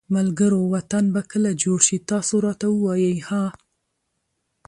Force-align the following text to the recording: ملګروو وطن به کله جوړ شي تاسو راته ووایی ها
ملګروو 0.15 0.71
وطن 0.75 1.03
به 1.13 1.21
کله 1.31 1.49
جوړ 1.61 1.79
شي 1.87 1.97
تاسو 2.09 2.35
راته 2.45 2.65
ووایی 2.71 3.15
ها 3.27 3.43